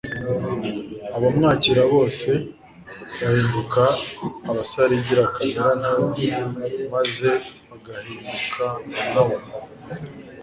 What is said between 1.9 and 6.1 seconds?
bose bahinduka abasarigira kamere na we